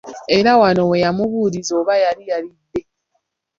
Era 0.37 0.51
wano 0.61 0.83
we 0.89 1.01
yamubuuliza 1.03 1.71
oba 1.81 1.93
yali 2.03 2.23
yalidde. 2.31 2.81